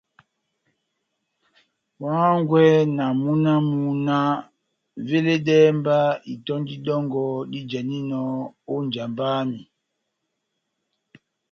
[2.01, 2.63] Wa hángwɛ
[2.97, 4.31] na múna wamu náh:
[5.07, 5.97] «veledɛhɛ mba
[6.31, 8.21] itɔ́ndi dɔngɔ dijaninɔ
[8.73, 9.61] ó njamba yami»